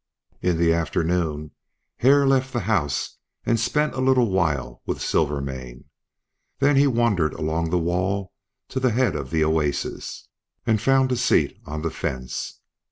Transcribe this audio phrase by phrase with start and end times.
[0.41, 1.51] In the afternoon
[1.97, 5.89] Hare left the house and spent a little while with Silvermane;
[6.57, 8.33] then he wandered along the wall
[8.69, 10.27] to the head of the oasis,
[10.65, 12.61] and found a seat on the fence.